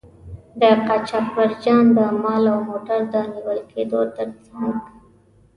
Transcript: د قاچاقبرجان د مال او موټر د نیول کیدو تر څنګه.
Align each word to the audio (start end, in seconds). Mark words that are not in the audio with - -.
د 0.59 0.61
قاچاقبرجان 0.87 1.85
د 1.95 1.97
مال 2.23 2.43
او 2.53 2.59
موټر 2.69 2.99
د 3.13 3.15
نیول 3.33 3.59
کیدو 3.71 3.99
تر 4.15 4.27
څنګه. 4.45 4.77